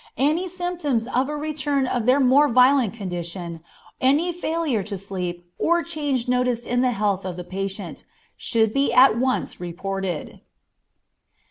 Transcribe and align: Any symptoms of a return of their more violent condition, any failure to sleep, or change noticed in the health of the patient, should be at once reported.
Any 0.17 0.49
symptoms 0.49 1.07
of 1.07 1.29
a 1.29 1.35
return 1.35 1.85
of 1.85 2.07
their 2.07 2.19
more 2.19 2.49
violent 2.51 2.95
condition, 2.95 3.59
any 4.01 4.31
failure 4.31 4.81
to 4.81 4.97
sleep, 4.97 5.45
or 5.59 5.83
change 5.83 6.27
noticed 6.27 6.65
in 6.65 6.81
the 6.81 6.89
health 6.89 7.23
of 7.23 7.37
the 7.37 7.43
patient, 7.43 8.03
should 8.35 8.73
be 8.73 8.91
at 8.91 9.19
once 9.19 9.59
reported. 9.59 10.41